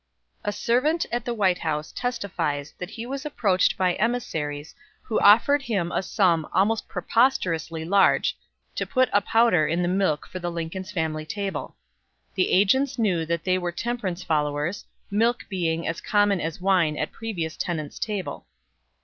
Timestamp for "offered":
5.19-5.61